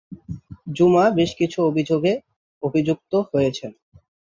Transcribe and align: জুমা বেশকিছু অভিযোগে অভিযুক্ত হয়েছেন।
জুমা 0.75 1.03
বেশকিছু 1.19 1.57
অভিযোগে 1.69 2.13
অভিযুক্ত 2.63 3.13
হয়েছেন। 3.31 3.71